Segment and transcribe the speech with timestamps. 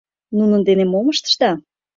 [0.37, 1.51] Нунын дене мом ыштышда?